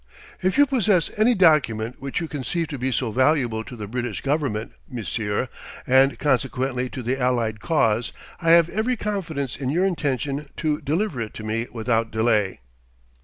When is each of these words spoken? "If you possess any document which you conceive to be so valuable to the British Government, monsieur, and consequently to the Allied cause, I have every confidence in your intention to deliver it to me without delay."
"If 0.41 0.57
you 0.57 0.65
possess 0.65 1.11
any 1.15 1.35
document 1.35 1.97
which 2.01 2.19
you 2.19 2.27
conceive 2.27 2.67
to 2.69 2.79
be 2.79 2.91
so 2.91 3.11
valuable 3.11 3.63
to 3.63 3.75
the 3.75 3.85
British 3.85 4.21
Government, 4.21 4.71
monsieur, 4.89 5.47
and 5.85 6.17
consequently 6.17 6.89
to 6.89 7.03
the 7.03 7.19
Allied 7.19 7.59
cause, 7.59 8.11
I 8.41 8.49
have 8.49 8.67
every 8.69 8.95
confidence 8.97 9.55
in 9.55 9.69
your 9.69 9.85
intention 9.85 10.49
to 10.57 10.81
deliver 10.81 11.21
it 11.21 11.35
to 11.35 11.43
me 11.43 11.67
without 11.71 12.09
delay." 12.09 12.61